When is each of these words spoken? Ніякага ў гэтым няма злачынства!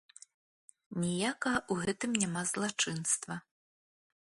Ніякага 1.03 1.59
ў 1.71 1.91
гэтым 1.91 2.11
няма 2.25 2.41
злачынства! 2.55 3.33